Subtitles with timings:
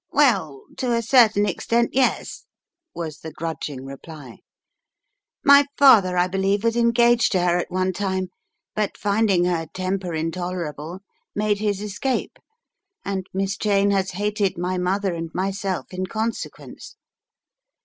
[0.11, 2.45] "Well, to a certain extent, yes,"
[2.95, 4.39] was the grudging reply.
[5.45, 8.29] "My father, I believe, was engaged to her at one time,
[8.73, 11.01] but finding her temper intolerable,
[11.35, 12.39] made his escape,
[13.05, 16.95] and Miss Cheyne has hated my mother and myself in consequence.